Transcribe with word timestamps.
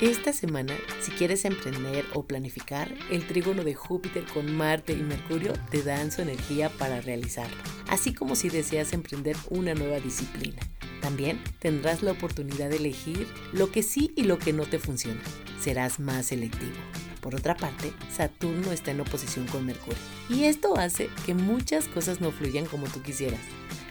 Esta 0.00 0.32
semana, 0.32 0.72
si 1.02 1.10
quieres 1.10 1.44
emprender 1.44 2.06
o 2.14 2.24
planificar, 2.24 2.90
el 3.10 3.26
trígono 3.26 3.64
de 3.64 3.74
Júpiter 3.74 4.24
con 4.24 4.56
Marte 4.56 4.94
y 4.94 5.02
Mercurio 5.02 5.52
te 5.70 5.82
dan 5.82 6.10
su 6.10 6.22
energía 6.22 6.70
para 6.70 7.02
realizarlo, 7.02 7.58
así 7.86 8.14
como 8.14 8.34
si 8.34 8.48
deseas 8.48 8.94
emprender 8.94 9.36
una 9.50 9.74
nueva 9.74 10.00
disciplina. 10.00 10.56
También 11.02 11.38
tendrás 11.58 12.02
la 12.02 12.12
oportunidad 12.12 12.70
de 12.70 12.76
elegir 12.76 13.26
lo 13.52 13.70
que 13.70 13.82
sí 13.82 14.10
y 14.16 14.22
lo 14.22 14.38
que 14.38 14.54
no 14.54 14.64
te 14.64 14.78
funciona. 14.78 15.20
Serás 15.60 16.00
más 16.00 16.28
selectivo. 16.28 16.72
Por 17.20 17.34
otra 17.34 17.54
parte, 17.54 17.92
Saturno 18.10 18.72
está 18.72 18.92
en 18.92 19.02
oposición 19.02 19.46
con 19.48 19.66
Mercurio, 19.66 20.00
y 20.30 20.44
esto 20.44 20.78
hace 20.78 21.10
que 21.26 21.34
muchas 21.34 21.88
cosas 21.88 22.22
no 22.22 22.30
fluyan 22.30 22.64
como 22.64 22.86
tú 22.86 23.02
quisieras. 23.02 23.40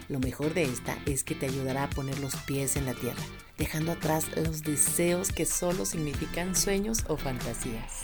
Lo 0.10 0.20
mejor 0.20 0.56
de 0.56 0.64
esta 0.64 0.98
es 1.06 1.24
que 1.24 1.36
te 1.36 1.46
ayudará 1.46 1.84
a 1.84 1.90
poner 1.92 2.18
los 2.20 2.36
pies 2.36 2.76
en 2.76 2.88
la 2.88 2.96
tierra, 2.96 3.22
dejando 3.60 3.92
atrás 3.92 4.26
los 4.36 4.64
deseos 4.64 5.32
que 5.32 5.46
solo 5.46 5.86
significan 5.86 6.56
sueños 6.56 7.06
o 7.08 7.16
fantasías. 7.16 8.02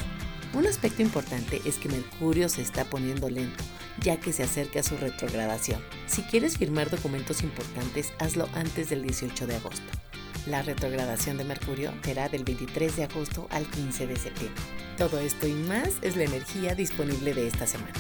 Un 0.53 0.67
aspecto 0.67 1.01
importante 1.01 1.61
es 1.65 1.77
que 1.77 1.89
Mercurio 1.89 2.47
se 2.47 2.61
está 2.61 2.85
poniendo 2.85 3.27
lento, 3.27 3.63
ya 4.01 4.19
que 4.19 4.33
se 4.33 4.43
acerca 4.43 4.81
a 4.81 4.83
su 4.83 4.95
retrogradación. 4.97 5.81
Si 6.05 6.21
quieres 6.21 6.59
firmar 6.59 6.91
documentos 6.91 7.41
importantes, 7.41 8.13
hazlo 8.19 8.47
antes 8.53 8.89
del 8.89 9.01
18 9.01 9.47
de 9.47 9.55
agosto. 9.55 9.91
La 10.45 10.61
retrogradación 10.61 11.37
de 11.37 11.43
Mercurio 11.43 11.91
será 12.03 12.29
del 12.29 12.43
23 12.43 12.97
de 12.97 13.03
agosto 13.05 13.47
al 13.49 13.65
15 13.65 14.05
de 14.05 14.15
septiembre. 14.15 14.61
Todo 14.95 15.19
esto 15.19 15.47
y 15.47 15.53
más 15.53 15.89
es 16.03 16.15
la 16.15 16.25
energía 16.25 16.75
disponible 16.75 17.33
de 17.33 17.47
esta 17.47 17.65
semana. 17.65 17.93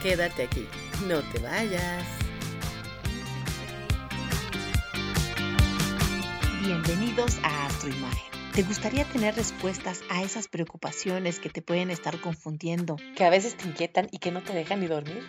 Quédate 0.00 0.44
aquí, 0.44 0.68
no 1.08 1.20
te 1.32 1.40
vayas. 1.40 2.23
Bienvenidos 6.86 7.38
a 7.42 7.66
Astroimagen. 7.66 8.52
¿Te 8.52 8.62
gustaría 8.62 9.04
tener 9.06 9.34
respuestas 9.34 10.02
a 10.10 10.22
esas 10.22 10.48
preocupaciones 10.48 11.40
que 11.40 11.48
te 11.48 11.62
pueden 11.62 11.90
estar 11.90 12.20
confundiendo, 12.20 12.96
que 13.16 13.24
a 13.24 13.30
veces 13.30 13.56
te 13.56 13.66
inquietan 13.66 14.08
y 14.10 14.18
que 14.18 14.30
no 14.30 14.42
te 14.42 14.52
dejan 14.52 14.80
ni 14.80 14.86
dormir? 14.86 15.22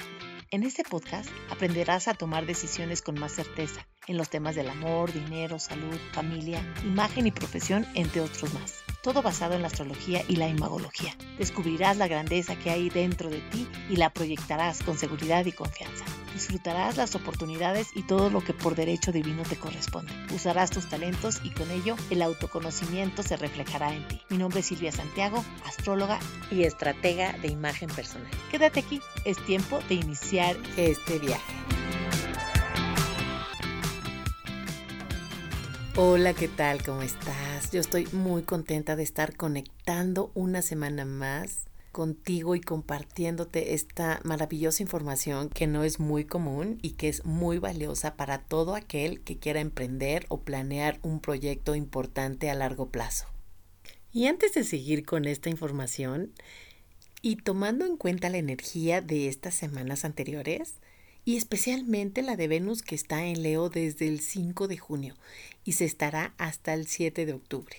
En 0.52 0.64
este 0.64 0.84
podcast 0.84 1.30
aprenderás 1.50 2.10
a 2.10 2.14
tomar 2.14 2.46
decisiones 2.46 3.02
con 3.02 3.18
más 3.18 3.32
certeza 3.32 3.88
en 4.08 4.18
los 4.18 4.30
temas 4.30 4.56
del 4.56 4.70
amor, 4.70 5.14
dinero, 5.14 5.58
salud, 5.58 5.98
familia, 6.12 6.62
imagen 6.84 7.26
y 7.26 7.32
profesión, 7.32 7.86
entre 7.94 8.20
otros 8.20 8.54
más 8.54 8.84
todo 9.06 9.22
basado 9.22 9.54
en 9.54 9.62
la 9.62 9.68
astrología 9.68 10.24
y 10.28 10.38
la 10.38 10.48
imagología. 10.48 11.16
Descubrirás 11.38 11.96
la 11.98 12.08
grandeza 12.08 12.56
que 12.56 12.72
hay 12.72 12.90
dentro 12.90 13.30
de 13.30 13.40
ti 13.52 13.68
y 13.88 13.98
la 13.98 14.10
proyectarás 14.10 14.82
con 14.82 14.98
seguridad 14.98 15.46
y 15.46 15.52
confianza. 15.52 16.06
Disfrutarás 16.34 16.98
las 16.98 17.14
oportunidades 17.14 17.90
y 17.94 18.02
todo 18.02 18.32
lo 18.32 18.44
que 18.44 18.56
por 18.56 18.74
derecho 18.74 19.12
divino 19.12 19.44
te 19.44 19.58
corresponde. 19.58 20.12
Usarás 20.34 20.72
tus 20.72 20.90
talentos 20.90 21.40
y 21.44 21.52
con 21.52 21.70
ello 21.70 21.96
el 22.10 22.24
autoconocimiento 22.24 23.22
se 23.22 23.38
reflejará 23.38 23.94
en 23.94 24.08
ti. 24.08 24.22
Mi 24.30 24.40
nombre 24.40 24.62
es 24.62 24.66
Silvia 24.66 24.92
Santiago, 24.92 25.46
astróloga 25.68 26.18
y 26.50 26.64
estratega 26.64 27.34
de 27.34 27.50
imagen 27.50 27.90
personal. 27.90 28.32
Quédate 28.50 28.80
aquí, 28.80 29.02
es 29.24 29.38
tiempo 29.46 29.82
de 29.88 29.96
iniciar 29.96 30.58
este 30.78 31.20
viaje. 31.20 31.54
Hola, 35.98 36.34
¿qué 36.34 36.50
tal? 36.50 36.84
¿Cómo 36.84 37.04
estás? 37.04 37.72
Yo 37.72 37.80
estoy 37.80 38.06
muy 38.12 38.44
contenta 38.44 38.98
de 38.98 39.04
estar 39.04 39.38
conectando 39.38 40.30
una 40.34 40.62
semana 40.62 41.06
más 41.06 41.70
contigo 41.94 42.54
y 42.56 42.60
compartiéndote 42.60 43.74
esta 43.76 44.20
maravillosa 44.26 44.84
información 44.84 45.48
que 45.48 45.68
no 45.68 45.86
es 45.86 46.02
muy 46.02 46.26
común 46.26 46.80
y 46.82 46.92
que 46.92 47.08
es 47.08 47.24
muy 47.24 47.60
valiosa 47.60 48.18
para 48.18 48.40
todo 48.40 48.76
aquel 48.76 49.22
que 49.22 49.40
quiera 49.40 49.62
emprender 49.62 50.26
o 50.28 50.42
planear 50.42 51.00
un 51.02 51.22
proyecto 51.22 51.76
importante 51.76 52.50
a 52.50 52.56
largo 52.56 52.90
plazo. 52.90 53.28
Y 54.12 54.28
antes 54.28 54.54
de 54.54 54.66
seguir 54.66 55.06
con 55.06 55.24
esta 55.24 55.50
información 55.50 56.34
y 57.22 57.38
tomando 57.38 57.86
en 57.86 57.96
cuenta 57.96 58.30
la 58.30 58.38
energía 58.38 59.00
de 59.00 59.30
estas 59.30 59.54
semanas 59.54 60.04
anteriores, 60.04 60.74
y 61.26 61.38
especialmente 61.38 62.22
la 62.22 62.38
de 62.38 62.48
Venus 62.48 62.84
que 62.84 62.94
está 62.94 63.26
en 63.26 63.42
Leo 63.42 63.70
desde 63.70 64.08
el 64.08 64.20
5 64.20 64.68
de 64.68 64.78
junio 64.78 65.16
y 65.64 65.74
se 65.74 65.86
estará 65.86 66.36
hasta 66.38 66.74
el 66.76 66.86
7 66.86 67.26
de 67.26 67.34
octubre. 67.34 67.78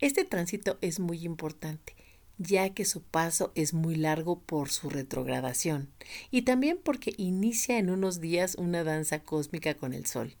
Este 0.00 0.24
tránsito 0.24 0.78
es 0.80 0.98
muy 0.98 1.24
importante, 1.24 1.94
ya 2.38 2.70
que 2.70 2.84
su 2.84 3.02
paso 3.02 3.52
es 3.54 3.72
muy 3.72 3.94
largo 3.94 4.40
por 4.40 4.68
su 4.68 4.90
retrogradación 4.90 5.90
y 6.32 6.42
también 6.42 6.76
porque 6.82 7.14
inicia 7.16 7.78
en 7.78 7.88
unos 7.88 8.20
días 8.20 8.56
una 8.56 8.82
danza 8.82 9.20
cósmica 9.20 9.74
con 9.74 9.94
el 9.94 10.06
Sol. 10.06 10.34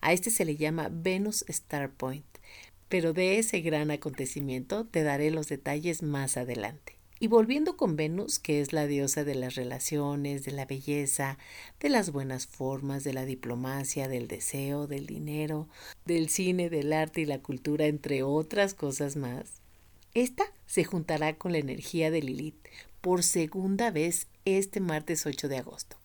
A 0.00 0.12
este 0.12 0.30
se 0.30 0.44
le 0.44 0.56
llama 0.56 0.88
Venus 0.92 1.44
Star 1.48 1.90
Point, 1.90 2.24
pero 2.88 3.12
de 3.12 3.40
ese 3.40 3.60
gran 3.62 3.90
acontecimiento 3.90 4.86
te 4.86 5.02
daré 5.02 5.32
los 5.32 5.48
detalles 5.48 6.04
más 6.04 6.36
adelante. 6.36 6.99
Y 7.22 7.26
volviendo 7.26 7.76
con 7.76 7.96
Venus, 7.96 8.38
que 8.38 8.62
es 8.62 8.72
la 8.72 8.86
diosa 8.86 9.24
de 9.24 9.34
las 9.34 9.54
relaciones, 9.54 10.42
de 10.46 10.52
la 10.52 10.64
belleza, 10.64 11.36
de 11.78 11.90
las 11.90 12.12
buenas 12.12 12.46
formas, 12.46 13.04
de 13.04 13.12
la 13.12 13.26
diplomacia, 13.26 14.08
del 14.08 14.26
deseo, 14.26 14.86
del 14.86 15.04
dinero, 15.04 15.68
del 16.06 16.30
cine, 16.30 16.70
del 16.70 16.94
arte 16.94 17.20
y 17.20 17.26
la 17.26 17.42
cultura, 17.42 17.84
entre 17.84 18.22
otras 18.22 18.72
cosas 18.72 19.16
más. 19.16 19.60
Esta 20.14 20.44
se 20.64 20.84
juntará 20.84 21.36
con 21.36 21.52
la 21.52 21.58
energía 21.58 22.10
de 22.10 22.22
Lilith 22.22 22.66
por 23.02 23.22
segunda 23.22 23.90
vez 23.90 24.26
este 24.46 24.80
martes 24.80 25.26
8 25.26 25.46
de 25.48 25.58
agosto. 25.58 25.98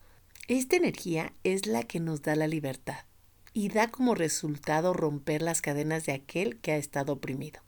Esta 0.50 0.76
energía 0.76 1.32
es 1.46 1.66
la 1.66 1.84
que 1.84 2.02
nos 2.02 2.24
da 2.24 2.36
la 2.36 2.48
libertad 2.48 3.06
y 3.54 3.70
da 3.70 3.88
como 3.88 4.16
resultado 4.16 4.92
romper 4.92 5.42
las 5.42 5.62
cadenas 5.62 6.06
de 6.06 6.12
aquel 6.12 6.60
que 6.60 6.74
ha 6.74 6.78
estado 6.78 7.14
oprimido. 7.14 7.62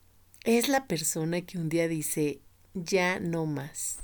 Es 0.44 0.68
la 0.68 0.86
persona 0.86 1.42
que 1.42 1.58
un 1.58 1.70
día 1.70 1.88
dice, 1.88 2.42
ya 2.84 3.20
no 3.20 3.46
más. 3.46 4.00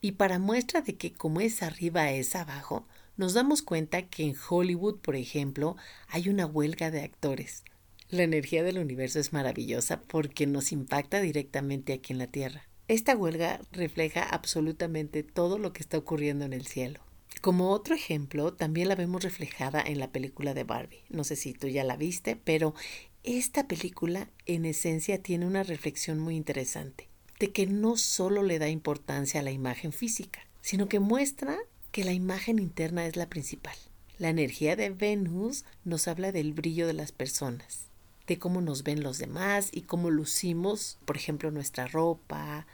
Y 0.00 0.12
para 0.12 0.38
muestra 0.38 0.80
de 0.80 0.96
que 0.96 1.12
como 1.12 1.40
es 1.40 1.62
arriba 1.62 2.10
es 2.10 2.34
abajo, 2.34 2.86
nos 3.16 3.34
damos 3.34 3.62
cuenta 3.62 4.02
que 4.02 4.24
en 4.24 4.34
Hollywood, 4.48 4.98
por 4.98 5.16
ejemplo, 5.16 5.76
hay 6.08 6.28
una 6.28 6.46
huelga 6.46 6.90
de 6.90 7.02
actores. 7.02 7.62
La 8.08 8.24
energía 8.24 8.62
del 8.62 8.78
universo 8.78 9.20
es 9.20 9.32
maravillosa 9.32 10.02
porque 10.02 10.46
nos 10.46 10.72
impacta 10.72 11.20
directamente 11.20 11.92
aquí 11.92 12.12
en 12.12 12.18
la 12.18 12.26
Tierra. 12.26 12.66
Esta 12.88 13.16
huelga 13.16 13.60
refleja 13.70 14.22
absolutamente 14.22 15.22
todo 15.22 15.58
lo 15.58 15.72
que 15.72 15.82
está 15.82 15.98
ocurriendo 15.98 16.44
en 16.44 16.52
el 16.52 16.66
cielo. 16.66 17.00
Como 17.40 17.70
otro 17.70 17.94
ejemplo, 17.94 18.52
también 18.52 18.88
la 18.88 18.96
vemos 18.96 19.22
reflejada 19.22 19.82
en 19.82 19.98
la 19.98 20.10
película 20.10 20.52
de 20.52 20.64
Barbie. 20.64 21.04
No 21.08 21.24
sé 21.24 21.36
si 21.36 21.54
tú 21.54 21.68
ya 21.68 21.84
la 21.84 21.96
viste, 21.96 22.36
pero 22.36 22.74
esta 23.22 23.68
película 23.68 24.30
en 24.46 24.64
esencia 24.64 25.22
tiene 25.22 25.46
una 25.46 25.62
reflexión 25.62 26.18
muy 26.18 26.36
interesante 26.36 27.11
de 27.42 27.50
que 27.50 27.66
no 27.66 27.96
solo 27.96 28.44
le 28.44 28.60
da 28.60 28.68
importancia 28.68 29.40
a 29.40 29.42
la 29.42 29.50
imagen 29.50 29.92
física, 29.92 30.46
sino 30.60 30.88
que 30.88 31.00
muestra 31.00 31.58
que 31.90 32.04
la 32.04 32.12
imagen 32.12 32.60
interna 32.60 33.04
es 33.04 33.16
la 33.16 33.28
principal. 33.28 33.74
La 34.16 34.28
energía 34.28 34.76
de 34.76 34.90
Venus 34.90 35.64
nos 35.84 36.06
habla 36.06 36.30
del 36.30 36.52
brillo 36.52 36.86
de 36.86 36.92
las 36.92 37.10
personas, 37.10 37.88
de 38.28 38.38
cómo 38.38 38.60
nos 38.60 38.84
ven 38.84 39.02
los 39.02 39.18
demás 39.18 39.70
y 39.72 39.82
cómo 39.82 40.08
lucimos, 40.08 40.98
por 41.04 41.16
ejemplo, 41.16 41.50
nuestra 41.50 41.88
ropa, 41.88 42.68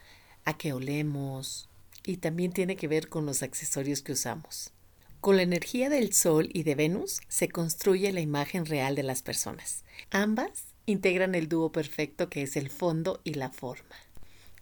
a 0.45 0.59
qué 0.59 0.75
olemos, 0.75 1.71
y 2.05 2.19
también 2.19 2.53
tiene 2.53 2.77
que 2.77 2.89
ver 2.89 3.09
con 3.09 3.25
los 3.25 3.43
accesorios 3.43 4.03
que 4.03 4.12
usamos. 4.12 4.75
Con 5.23 5.37
la 5.37 5.45
energía 5.45 5.89
del 5.89 6.12
Sol 6.12 6.50
y 6.53 6.65
de 6.65 6.75
Venus 6.75 7.23
se 7.29 7.49
construye 7.49 8.12
la 8.12 8.21
imagen 8.21 8.67
real 8.67 8.97
de 8.97 9.03
las 9.03 9.23
personas. 9.23 9.87
Ambas 10.11 10.75
integran 10.85 11.35
el 11.35 11.49
dúo 11.49 11.73
perfecto 11.73 12.29
que 12.29 12.43
es 12.43 12.55
el 12.59 12.69
fondo 12.69 13.23
y 13.25 13.33
la 13.33 13.49
forma 13.49 13.97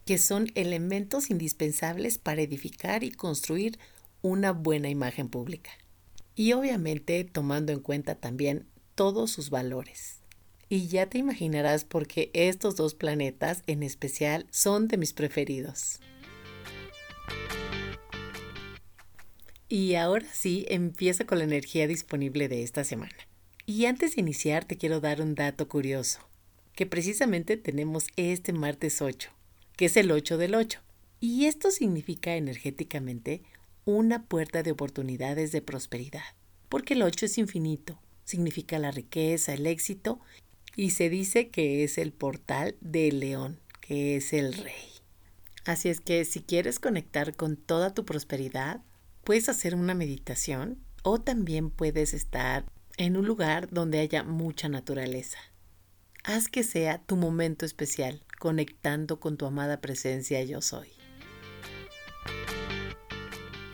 que 0.07 0.19
son 0.19 0.51
elementos 0.55 1.31
indispensables 1.31 2.19
para 2.19 2.41
edificar 2.41 3.03
y 3.03 3.11
construir 3.11 3.79
una 4.23 4.53
buena 4.53 4.89
imagen 4.89 5.29
pública. 5.29 5.73
Y 6.37 6.53
obviamente 6.53 7.25
tomando 7.25 7.73
en 7.73 7.81
cuenta 7.81 8.15
también 8.15 8.67
todos 8.95 9.33
sus 9.33 9.51
valores. 9.51 10.21
Y 10.69 10.87
ya 10.87 11.07
te 11.07 11.19
imaginarás 11.19 11.85
por 11.85 12.07
qué 12.07 12.31
estos 12.35 12.77
dos 12.77 12.95
planetas 12.95 13.63
en 13.67 13.83
especial 13.83 14.47
son 14.51 14.87
de 14.87 14.97
mis 14.97 15.13
preferidos. 15.13 16.01
Y 19.69 19.97
ahora 19.97 20.27
sí, 20.33 20.67
empiezo 20.69 21.27
con 21.27 21.39
la 21.39 21.45
energía 21.45 21.89
disponible 21.89 22.49
de 22.49 22.63
esta 22.63 22.85
semana. 22.85 23.17
Y 23.67 23.87
antes 23.87 24.15
de 24.15 24.21
iniciar 24.21 24.65
te 24.65 24.77
quiero 24.77 25.01
dar 25.01 25.21
un 25.21 25.35
dato 25.35 25.69
curioso, 25.69 26.21
que 26.75 26.87
precisamente 26.87 27.57
tenemos 27.57 28.07
este 28.17 28.53
martes 28.53 29.03
8, 29.03 29.36
que 29.77 29.87
es 29.87 29.97
el 29.97 30.11
8 30.11 30.39
del 30.39 30.55
8. 30.55 30.81
Y 31.21 31.47
esto 31.47 31.71
significa 31.71 32.35
energéticamente 32.37 33.43
una 33.85 34.25
puerta 34.25 34.63
de 34.63 34.73
oportunidades 34.73 35.53
de 35.53 35.63
prosperidad, 35.63 36.25
porque 36.69 36.95
el 36.95 37.03
8 37.03 37.27
es 37.27 37.39
infinito, 37.39 38.01
significa 38.25 38.79
la 38.79 38.91
riqueza, 38.91 39.55
el 39.55 39.67
éxito, 39.67 40.19
y 40.75 40.91
se 40.91 41.09
dice 41.09 41.49
que 41.49 41.85
es 41.85 41.97
el 41.97 42.13
portal 42.13 42.77
del 42.81 43.21
león, 43.21 43.61
que 43.81 44.17
es 44.17 44.33
el 44.33 44.53
rey. 44.55 44.75
Así 45.65 45.89
es 45.89 46.01
que 46.01 46.25
si 46.25 46.41
quieres 46.41 46.79
conectar 46.79 47.35
con 47.35 47.57
toda 47.57 47.95
tu 47.95 48.05
prosperidad, 48.05 48.83
puedes 49.25 49.49
hacer 49.49 49.75
una 49.75 49.95
meditación 49.95 50.79
o 51.03 51.21
también 51.21 51.71
puedes 51.71 52.15
estar 52.15 52.65
en 52.97 53.17
un 53.17 53.27
lugar 53.27 53.69
donde 53.71 54.01
haya 54.01 54.23
mucha 54.23 54.69
naturaleza. 54.69 55.39
Haz 56.29 56.49
que 56.49 56.65
sea 56.65 56.99
tu 56.99 57.15
momento 57.15 57.65
especial, 57.65 58.21
conectando 58.41 59.21
con 59.21 59.37
tu 59.37 59.47
amada 59.47 59.81
presencia 59.81 60.43
yo 60.43 60.61
soy. 60.61 60.89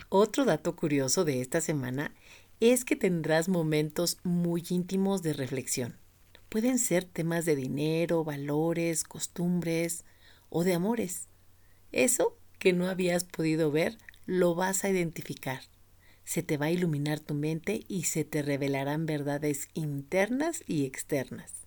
Otro 0.09 0.45
dato 0.45 0.75
curioso 0.75 1.25
de 1.25 1.41
esta 1.41 1.61
semana 1.61 2.13
es 2.59 2.85
que 2.85 2.95
tendrás 2.95 3.49
momentos 3.49 4.19
muy 4.21 4.63
íntimos 4.69 5.23
de 5.23 5.33
reflexión. 5.33 5.97
Pueden 6.49 6.77
ser 6.77 7.05
temas 7.05 7.45
de 7.45 7.55
dinero, 7.55 8.23
valores, 8.23 9.03
costumbres 9.03 10.05
o 10.49 10.63
de 10.63 10.75
amores. 10.75 11.29
Eso 11.91 12.37
que 12.59 12.71
no 12.71 12.87
habías 12.87 13.23
podido 13.23 13.71
ver, 13.71 13.97
lo 14.27 14.53
vas 14.53 14.83
a 14.83 14.91
identificar. 14.91 15.61
Se 16.23 16.43
te 16.43 16.57
va 16.57 16.67
a 16.67 16.71
iluminar 16.71 17.19
tu 17.19 17.33
mente 17.33 17.83
y 17.87 18.03
se 18.03 18.25
te 18.25 18.43
revelarán 18.43 19.07
verdades 19.07 19.69
internas 19.73 20.61
y 20.67 20.85
externas. 20.85 21.62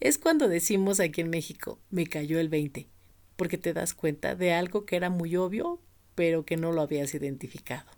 Es 0.00 0.16
cuando 0.18 0.48
decimos 0.48 1.00
aquí 1.00 1.22
en 1.22 1.30
México, 1.30 1.80
me 1.90 2.06
cayó 2.06 2.38
el 2.38 2.48
20, 2.48 2.88
porque 3.36 3.58
te 3.58 3.72
das 3.72 3.94
cuenta 3.94 4.36
de 4.36 4.52
algo 4.52 4.84
que 4.84 4.94
era 4.94 5.10
muy 5.10 5.34
obvio, 5.34 5.80
pero 6.14 6.44
que 6.44 6.56
no 6.56 6.72
lo 6.72 6.82
habías 6.82 7.14
identificado. 7.14 7.90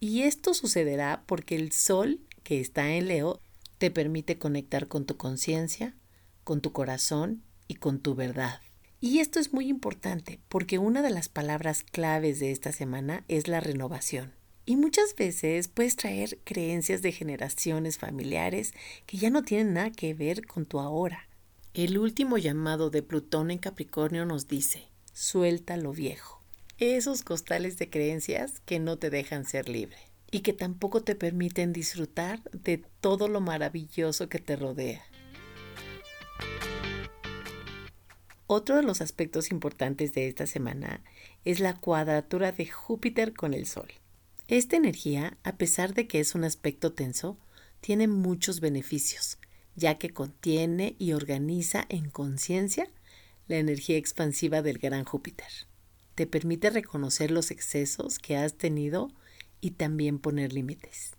Y 0.00 0.22
esto 0.22 0.54
sucederá 0.54 1.24
porque 1.26 1.54
el 1.56 1.72
Sol, 1.72 2.20
que 2.42 2.58
está 2.58 2.92
en 2.94 3.08
Leo, 3.08 3.38
te 3.76 3.90
permite 3.90 4.38
conectar 4.38 4.88
con 4.88 5.04
tu 5.04 5.16
conciencia, 5.16 5.94
con 6.42 6.60
tu 6.60 6.72
corazón 6.72 7.42
y 7.68 7.74
con 7.74 8.00
tu 8.00 8.14
verdad. 8.14 8.60
Y 9.00 9.18
esto 9.18 9.38
es 9.38 9.52
muy 9.52 9.68
importante 9.68 10.40
porque 10.48 10.78
una 10.78 11.02
de 11.02 11.10
las 11.10 11.28
palabras 11.28 11.82
claves 11.84 12.40
de 12.40 12.50
esta 12.50 12.72
semana 12.72 13.24
es 13.28 13.46
la 13.46 13.60
renovación. 13.60 14.32
Y 14.64 14.76
muchas 14.76 15.14
veces 15.16 15.68
puedes 15.68 15.96
traer 15.96 16.38
creencias 16.44 17.02
de 17.02 17.12
generaciones 17.12 17.98
familiares 17.98 18.72
que 19.06 19.18
ya 19.18 19.28
no 19.28 19.42
tienen 19.42 19.74
nada 19.74 19.90
que 19.90 20.14
ver 20.14 20.46
con 20.46 20.66
tu 20.66 20.78
ahora. 20.78 21.28
El 21.74 21.98
último 21.98 22.38
llamado 22.38 22.90
de 22.90 23.02
Plutón 23.02 23.50
en 23.50 23.58
Capricornio 23.58 24.26
nos 24.26 24.46
dice, 24.46 24.88
suelta 25.12 25.76
lo 25.76 25.92
viejo 25.92 26.42
esos 26.78 27.22
costales 27.22 27.78
de 27.78 27.88
creencias 27.88 28.60
que 28.60 28.80
no 28.80 28.98
te 28.98 29.08
dejan 29.10 29.44
ser 29.44 29.68
libre 29.68 29.98
y 30.30 30.40
que 30.40 30.52
tampoco 30.52 31.02
te 31.02 31.14
permiten 31.14 31.72
disfrutar 31.72 32.42
de 32.50 32.82
todo 33.00 33.28
lo 33.28 33.40
maravilloso 33.40 34.28
que 34.28 34.38
te 34.38 34.56
rodea. 34.56 35.04
Otro 38.46 38.76
de 38.76 38.82
los 38.82 39.00
aspectos 39.00 39.50
importantes 39.50 40.12
de 40.12 40.26
esta 40.26 40.46
semana 40.46 41.04
es 41.44 41.60
la 41.60 41.74
cuadratura 41.74 42.52
de 42.52 42.66
Júpiter 42.66 43.32
con 43.32 43.54
el 43.54 43.66
Sol. 43.66 43.92
Esta 44.48 44.76
energía, 44.76 45.38
a 45.44 45.56
pesar 45.56 45.94
de 45.94 46.06
que 46.08 46.20
es 46.20 46.34
un 46.34 46.44
aspecto 46.44 46.92
tenso, 46.92 47.38
tiene 47.80 48.08
muchos 48.08 48.60
beneficios, 48.60 49.38
ya 49.76 49.98
que 49.98 50.10
contiene 50.10 50.96
y 50.98 51.12
organiza 51.12 51.86
en 51.88 52.10
conciencia 52.10 52.88
la 53.48 53.56
energía 53.56 53.96
expansiva 53.96 54.62
del 54.62 54.78
gran 54.78 55.04
Júpiter 55.04 55.46
te 56.14 56.26
permite 56.26 56.70
reconocer 56.70 57.30
los 57.30 57.50
excesos 57.50 58.18
que 58.18 58.36
has 58.36 58.54
tenido 58.54 59.10
y 59.60 59.72
también 59.72 60.18
poner 60.18 60.52
límites. 60.52 61.12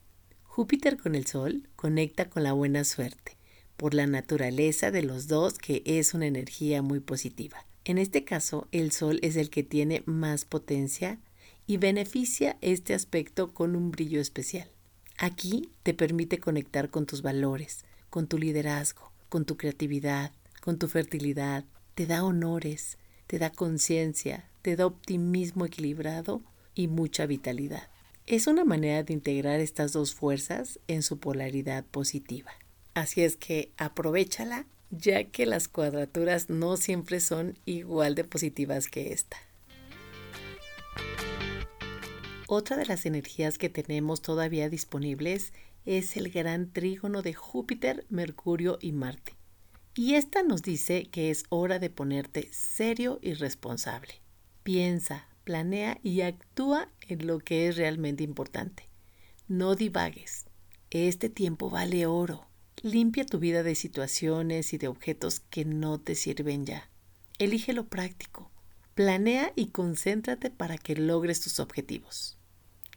Júpiter 0.43 0.97
con 0.97 1.15
el 1.15 1.25
Sol 1.25 1.67
conecta 1.75 2.29
con 2.29 2.43
la 2.43 2.53
buena 2.53 2.83
suerte, 2.83 3.37
por 3.75 3.93
la 3.93 4.05
naturaleza 4.05 4.91
de 4.91 5.01
los 5.01 5.27
dos 5.27 5.57
que 5.57 5.81
es 5.85 6.13
una 6.13 6.27
energía 6.27 6.81
muy 6.81 6.99
positiva. 6.99 7.65
En 7.85 7.97
este 7.97 8.23
caso, 8.23 8.67
el 8.71 8.91
Sol 8.91 9.19
es 9.23 9.35
el 9.35 9.49
que 9.49 9.63
tiene 9.63 10.03
más 10.05 10.45
potencia 10.45 11.19
y 11.65 11.77
beneficia 11.77 12.57
este 12.61 12.93
aspecto 12.93 13.53
con 13.53 13.75
un 13.75 13.91
brillo 13.91 14.21
especial. 14.21 14.69
Aquí 15.17 15.69
te 15.81 15.93
permite 15.93 16.39
conectar 16.39 16.89
con 16.89 17.05
tus 17.05 17.21
valores, 17.21 17.83
con 18.13 18.27
tu 18.27 18.37
liderazgo, 18.37 19.11
con 19.27 19.43
tu 19.43 19.57
creatividad, 19.57 20.31
con 20.61 20.77
tu 20.77 20.87
fertilidad, 20.87 21.65
te 21.95 22.05
da 22.05 22.23
honores, 22.23 22.99
te 23.25 23.39
da 23.39 23.49
conciencia, 23.49 24.47
te 24.61 24.75
da 24.75 24.85
optimismo 24.85 25.65
equilibrado 25.65 26.43
y 26.75 26.89
mucha 26.89 27.25
vitalidad. 27.25 27.89
Es 28.27 28.45
una 28.45 28.65
manera 28.65 29.01
de 29.01 29.13
integrar 29.13 29.59
estas 29.61 29.93
dos 29.93 30.13
fuerzas 30.13 30.79
en 30.87 31.01
su 31.01 31.17
polaridad 31.17 31.85
positiva. 31.85 32.51
Así 32.93 33.23
es 33.23 33.35
que 33.35 33.71
aprovechala, 33.77 34.67
ya 34.91 35.23
que 35.23 35.47
las 35.47 35.67
cuadraturas 35.67 36.51
no 36.51 36.77
siempre 36.77 37.19
son 37.19 37.57
igual 37.65 38.13
de 38.13 38.25
positivas 38.25 38.89
que 38.89 39.11
esta. 39.11 39.37
Otra 42.45 42.77
de 42.77 42.85
las 42.85 43.07
energías 43.07 43.57
que 43.57 43.69
tenemos 43.69 44.21
todavía 44.21 44.69
disponibles 44.69 45.51
es 45.85 46.17
el 46.17 46.29
gran 46.29 46.71
trígono 46.71 47.21
de 47.21 47.33
Júpiter, 47.33 48.05
Mercurio 48.09 48.77
y 48.81 48.91
Marte. 48.91 49.35
Y 49.95 50.15
esta 50.15 50.41
nos 50.43 50.63
dice 50.63 51.05
que 51.05 51.29
es 51.29 51.43
hora 51.49 51.77
de 51.79 51.89
ponerte 51.89 52.49
serio 52.51 53.19
y 53.21 53.33
responsable. 53.33 54.21
Piensa, 54.63 55.27
planea 55.43 55.99
y 56.01 56.21
actúa 56.21 56.89
en 57.01 57.27
lo 57.27 57.39
que 57.39 57.67
es 57.67 57.77
realmente 57.77 58.23
importante. 58.23 58.89
No 59.47 59.75
divagues. 59.75 60.45
Este 60.89 61.29
tiempo 61.29 61.69
vale 61.69 62.05
oro. 62.05 62.47
Limpia 62.81 63.25
tu 63.25 63.39
vida 63.39 63.61
de 63.61 63.75
situaciones 63.75 64.73
y 64.73 64.77
de 64.77 64.87
objetos 64.87 65.41
que 65.41 65.65
no 65.65 65.99
te 65.99 66.15
sirven 66.15 66.65
ya. 66.65 66.89
Elige 67.39 67.73
lo 67.73 67.87
práctico. 67.87 68.51
Planea 68.95 69.53
y 69.55 69.67
concéntrate 69.67 70.49
para 70.49 70.77
que 70.77 70.95
logres 70.95 71.41
tus 71.41 71.59
objetivos. 71.59 72.37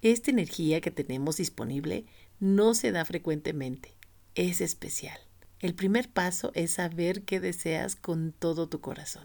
Esta 0.03 0.31
energía 0.31 0.81
que 0.81 0.91
tenemos 0.91 1.39
disponible 1.39 2.07
no 2.41 2.75
se 2.75 2.93
da 2.93 3.05
frecuentemente. 3.05 3.97
Es 4.35 4.61
especial. 4.61 5.19
El 5.59 5.75
primer 5.75 6.11
paso 6.11 6.53
es 6.55 6.73
saber 6.73 7.23
qué 7.23 7.41
deseas 7.41 7.97
con 7.97 8.33
todo 8.33 8.69
tu 8.69 8.81
corazón. 8.81 9.25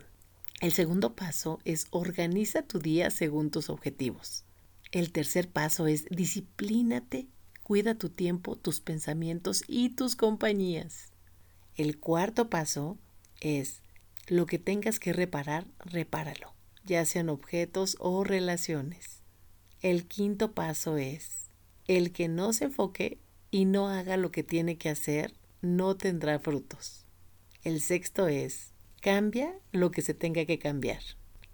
El 0.62 0.72
segundo 0.72 1.16
paso 1.16 1.60
es 1.66 1.88
organiza 1.90 2.62
tu 2.62 2.80
día 2.80 3.10
según 3.10 3.52
tus 3.52 3.70
objetivos. 3.70 4.46
El 4.92 5.12
tercer 5.12 5.50
paso 5.50 5.88
es 5.88 6.06
disciplínate, 6.06 7.28
cuida 7.64 7.96
tu 7.96 8.10
tiempo, 8.10 8.56
tus 8.56 8.80
pensamientos 8.80 9.64
y 9.68 9.90
tus 9.90 10.16
compañías. 10.16 11.12
El 11.76 12.00
cuarto 12.00 12.50
paso 12.50 12.98
es 13.40 13.82
lo 14.28 14.46
que 14.46 14.60
tengas 14.60 15.00
que 15.00 15.14
reparar, 15.14 15.66
repáralo, 15.80 16.54
ya 16.86 17.06
sean 17.06 17.30
objetos 17.30 17.98
o 18.00 18.24
relaciones. 18.24 19.22
El 19.82 20.06
quinto 20.06 20.54
paso 20.54 20.98
es 20.98 21.50
el 21.88 22.12
que 22.12 22.28
no 22.28 22.54
se 22.54 22.66
enfoque 22.66 23.18
y 23.50 23.66
no 23.66 23.90
haga 23.90 24.18
lo 24.18 24.32
que 24.32 24.44
tiene 24.44 24.78
que 24.78 24.90
hacer, 24.90 25.34
no 25.62 25.96
tendrá 25.96 26.40
frutos. 26.40 27.06
El 27.64 27.82
sexto 27.82 28.28
es 28.28 28.74
Cambia 29.02 29.58
lo 29.72 29.90
que 29.90 30.04
se 30.04 30.14
tenga 30.14 30.46
que 30.46 30.60
cambiar. 30.60 31.02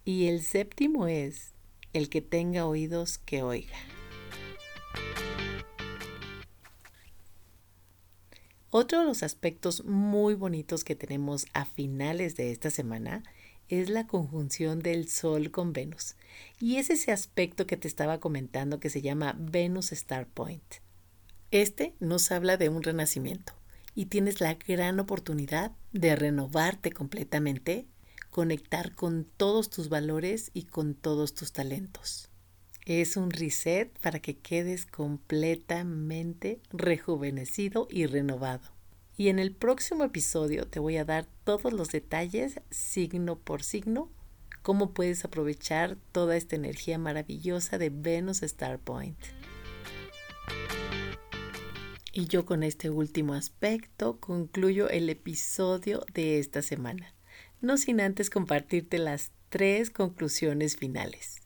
Y 0.04 0.28
el 0.28 0.44
séptimo 0.44 1.08
es 1.08 1.54
el 1.94 2.10
que 2.10 2.22
tenga 2.22 2.66
oídos 2.66 3.18
que 3.20 3.42
oiga. 3.42 3.78
Otro 8.70 9.00
de 9.00 9.06
los 9.06 9.24
aspectos 9.24 9.86
muy 9.86 10.34
bonitos 10.34 10.84
que 10.84 10.96
tenemos 10.96 11.48
a 11.54 11.66
finales 11.66 12.36
de 12.36 12.52
esta 12.52 12.70
semana 12.70 13.24
es 13.70 13.90
la 13.90 14.08
conjunción 14.08 14.80
del 14.80 15.10
Sol 15.10 15.52
con 15.52 15.74
Venus. 15.74 16.16
Y 16.60 16.78
es 16.78 16.90
ese 16.90 17.12
aspecto 17.12 17.68
que 17.68 17.78
te 17.78 17.88
estaba 17.88 18.20
comentando 18.20 18.80
que 18.80 18.90
se 18.90 19.02
llama 19.02 19.36
Venus 19.38 19.92
Star 19.92 20.28
Point. 20.28 20.76
Este 21.52 21.96
nos 22.00 22.32
habla 22.32 22.58
de 22.58 22.70
un 22.70 22.84
renacimiento 22.84 23.54
y 23.96 24.06
tienes 24.06 24.42
la 24.42 24.54
gran 24.56 25.00
oportunidad 25.00 25.72
de 25.92 26.16
renovarte 26.16 26.92
completamente, 26.92 27.88
conectar 28.30 28.94
con 28.94 29.26
todos 29.38 29.70
tus 29.70 29.90
valores 29.90 30.52
y 30.54 30.64
con 30.64 30.94
todos 30.94 31.34
tus 31.34 31.54
talentos. 31.54 32.30
Es 32.86 33.18
un 33.18 33.32
reset 33.32 33.98
para 34.00 34.20
que 34.20 34.38
quedes 34.38 34.86
completamente 34.86 36.62
rejuvenecido 36.72 37.88
y 37.90 38.06
renovado. 38.06 38.77
Y 39.18 39.30
en 39.30 39.40
el 39.40 39.52
próximo 39.52 40.04
episodio 40.04 40.68
te 40.68 40.80
voy 40.80 40.98
a 40.98 41.06
dar 41.06 41.26
todos 41.44 41.74
los 41.74 41.90
detalles, 41.90 42.62
signo 42.70 43.40
por 43.40 43.64
signo, 43.64 44.12
cómo 44.62 44.94
puedes 44.94 45.26
aprovechar 45.26 45.98
toda 46.12 46.38
esta 46.38 46.56
energía 46.56 47.00
maravillosa 47.00 47.80
de 47.80 47.90
Venus 47.90 48.44
Star 48.44 48.78
Point. 48.78 49.18
Y 52.14 52.28
yo 52.28 52.46
con 52.46 52.62
este 52.62 52.92
último 52.92 53.34
aspecto 53.34 54.20
concluyo 54.20 54.88
el 54.90 55.10
episodio 55.10 56.06
de 56.14 56.38
esta 56.38 56.62
semana, 56.62 57.14
no 57.60 57.78
sin 57.78 58.02
antes 58.02 58.30
compartirte 58.30 59.00
las 59.00 59.32
tres 59.50 59.90
conclusiones 59.90 60.78
finales. 60.78 61.38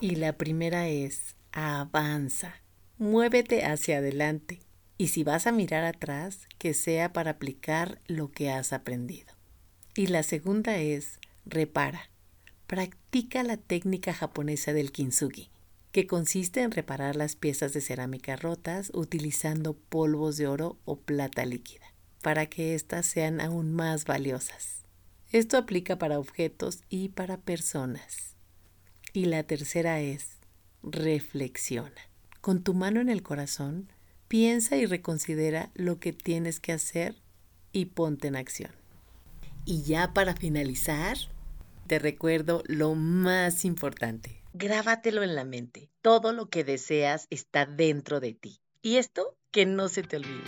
Y 0.00 0.16
la 0.16 0.36
primera 0.36 0.88
es, 0.88 1.36
avanza, 1.52 2.56
muévete 2.98 3.64
hacia 3.64 3.98
adelante. 3.98 4.60
Y 4.96 5.08
si 5.08 5.24
vas 5.24 5.46
a 5.46 5.52
mirar 5.52 5.84
atrás, 5.84 6.48
que 6.58 6.74
sea 6.74 7.12
para 7.12 7.32
aplicar 7.32 8.00
lo 8.06 8.30
que 8.30 8.50
has 8.50 8.72
aprendido. 8.72 9.32
Y 9.94 10.06
la 10.06 10.22
segunda 10.22 10.76
es, 10.76 11.18
repara. 11.44 12.10
Practica 12.66 13.42
la 13.42 13.56
técnica 13.56 14.12
japonesa 14.12 14.72
del 14.72 14.92
kintsugi 14.92 15.50
que 15.94 16.08
consiste 16.08 16.62
en 16.62 16.72
reparar 16.72 17.14
las 17.14 17.36
piezas 17.36 17.72
de 17.72 17.80
cerámica 17.80 18.34
rotas 18.34 18.90
utilizando 18.94 19.74
polvos 19.74 20.36
de 20.36 20.48
oro 20.48 20.76
o 20.84 20.96
plata 20.96 21.46
líquida, 21.46 21.86
para 22.20 22.46
que 22.46 22.74
éstas 22.74 23.06
sean 23.06 23.40
aún 23.40 23.72
más 23.72 24.04
valiosas. 24.04 24.82
Esto 25.30 25.56
aplica 25.56 25.96
para 25.96 26.18
objetos 26.18 26.82
y 26.88 27.10
para 27.10 27.36
personas. 27.36 28.34
Y 29.12 29.26
la 29.26 29.44
tercera 29.44 30.00
es, 30.00 30.38
reflexiona. 30.82 32.10
Con 32.40 32.64
tu 32.64 32.74
mano 32.74 33.00
en 33.00 33.08
el 33.08 33.22
corazón, 33.22 33.92
piensa 34.34 34.76
y 34.76 34.84
reconsidera 34.84 35.70
lo 35.74 36.00
que 36.00 36.12
tienes 36.12 36.58
que 36.58 36.72
hacer 36.72 37.14
y 37.70 37.84
ponte 37.84 38.26
en 38.26 38.34
acción. 38.34 38.72
Y 39.64 39.84
ya 39.84 40.12
para 40.12 40.34
finalizar, 40.34 41.16
te 41.86 42.00
recuerdo 42.00 42.64
lo 42.66 42.96
más 42.96 43.64
importante. 43.64 44.42
Grábatelo 44.52 45.22
en 45.22 45.36
la 45.36 45.44
mente. 45.44 45.88
Todo 46.02 46.32
lo 46.32 46.48
que 46.48 46.64
deseas 46.64 47.28
está 47.30 47.64
dentro 47.64 48.18
de 48.18 48.34
ti. 48.34 48.58
Y 48.82 48.96
esto 48.96 49.36
que 49.52 49.66
no 49.66 49.88
se 49.88 50.02
te 50.02 50.16
olvide. 50.16 50.42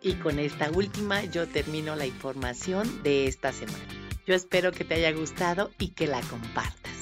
Y 0.00 0.12
con 0.12 0.38
esta 0.38 0.70
última 0.70 1.24
yo 1.24 1.48
termino 1.48 1.96
la 1.96 2.06
información 2.06 3.02
de 3.02 3.26
esta 3.26 3.52
semana. 3.52 3.84
Yo 4.28 4.36
espero 4.36 4.70
que 4.70 4.84
te 4.84 4.94
haya 4.94 5.10
gustado 5.10 5.72
y 5.80 5.88
que 5.88 6.06
la 6.06 6.20
compartas. 6.20 6.94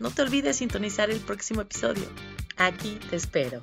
No 0.00 0.10
te 0.10 0.22
olvides 0.22 0.56
sintonizar 0.56 1.10
el 1.10 1.20
próximo 1.20 1.60
episodio. 1.60 2.08
Aquí 2.56 2.98
te 3.08 3.14
espero. 3.14 3.62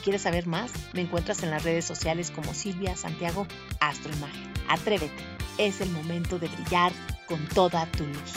Si 0.00 0.04
quieres 0.04 0.22
saber 0.22 0.46
más, 0.46 0.72
me 0.94 1.02
encuentras 1.02 1.42
en 1.42 1.50
las 1.50 1.62
redes 1.62 1.84
sociales 1.84 2.30
como 2.30 2.54
Silvia 2.54 2.96
Santiago 2.96 3.46
Astroimagen. 3.80 4.50
Atrévete, 4.66 5.22
es 5.58 5.82
el 5.82 5.90
momento 5.90 6.38
de 6.38 6.48
brillar 6.48 6.90
con 7.26 7.46
toda 7.48 7.84
tu 7.92 8.06
luz. 8.06 8.32